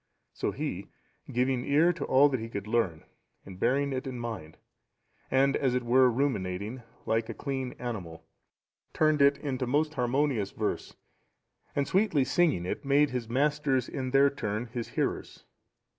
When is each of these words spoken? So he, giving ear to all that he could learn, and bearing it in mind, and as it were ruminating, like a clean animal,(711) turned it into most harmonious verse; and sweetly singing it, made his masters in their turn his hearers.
So 0.33 0.49
he, 0.51 0.87
giving 1.31 1.63
ear 1.63 1.93
to 1.93 2.03
all 2.05 2.27
that 2.29 2.39
he 2.39 2.49
could 2.49 2.65
learn, 2.65 3.03
and 3.45 3.59
bearing 3.59 3.93
it 3.93 4.07
in 4.07 4.17
mind, 4.19 4.57
and 5.29 5.55
as 5.55 5.75
it 5.75 5.83
were 5.83 6.09
ruminating, 6.09 6.81
like 7.05 7.29
a 7.29 7.35
clean 7.35 7.73
animal,(711) 7.73 8.19
turned 8.93 9.21
it 9.21 9.37
into 9.37 9.67
most 9.67 9.93
harmonious 9.93 10.53
verse; 10.53 10.95
and 11.75 11.87
sweetly 11.87 12.23
singing 12.25 12.65
it, 12.65 12.83
made 12.83 13.11
his 13.11 13.29
masters 13.29 13.87
in 13.87 14.09
their 14.09 14.31
turn 14.31 14.65
his 14.73 14.87
hearers. 14.87 15.45